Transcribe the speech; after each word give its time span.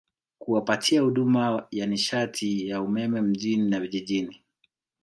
kuwapatia 0.39 1.01
huduma 1.01 1.67
ya 1.71 1.85
nishati 1.85 2.67
ya 2.69 2.81
umeme 2.81 3.21
mjini 3.21 3.69
na 3.69 3.79
vijijini 3.79 4.43